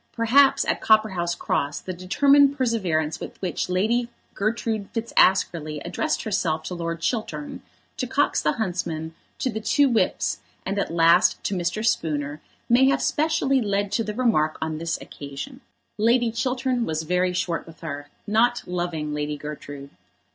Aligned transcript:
Perhaps 0.13 0.65
at 0.65 0.81
Copperhouse 0.81 1.35
Cross 1.37 1.81
the 1.81 1.93
determined 1.93 2.57
perseverance 2.57 3.19
with 3.19 3.39
which 3.39 3.69
Lady 3.69 4.09
Gertrude 4.33 4.91
Fitzaskerley 4.93 5.79
addressed 5.85 6.23
herself 6.23 6.63
to 6.63 6.73
Lord 6.73 7.01
Chiltern, 7.01 7.61
to 7.97 8.07
Cox 8.07 8.41
the 8.41 8.53
huntsman, 8.53 9.13
to 9.37 9.51
the 9.51 9.59
two 9.61 9.87
whips, 9.87 10.39
and 10.65 10.79
at 10.79 10.89
last 10.91 11.43
to 11.43 11.53
Mr. 11.53 11.85
Spooner, 11.85 12.41
may 12.67 12.85
have 12.87 12.99
specially 12.99 13.61
led 13.61 13.91
to 13.91 14.03
the 14.03 14.15
remark 14.15 14.57
on 14.59 14.79
this 14.79 14.99
occasion. 14.99 15.61
Lord 15.99 16.33
Chiltern 16.33 16.83
was 16.83 17.03
very 17.03 17.31
short 17.33 17.67
with 17.67 17.81
her, 17.81 18.09
not 18.25 18.63
loving 18.65 19.13
Lady 19.13 19.37
Gertrude. 19.37 19.91